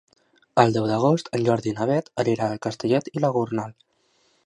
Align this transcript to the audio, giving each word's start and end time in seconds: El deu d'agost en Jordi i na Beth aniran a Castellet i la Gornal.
El 0.63 0.73
deu 0.77 0.87
d'agost 0.91 1.29
en 1.39 1.45
Jordi 1.49 1.71
i 1.73 1.75
na 1.81 1.89
Beth 1.91 2.11
aniran 2.25 2.57
a 2.57 2.61
Castellet 2.67 3.15
i 3.19 3.25
la 3.27 3.33
Gornal. 3.39 3.79